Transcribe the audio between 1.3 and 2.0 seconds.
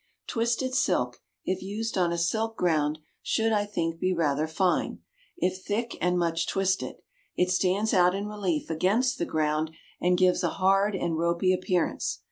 if used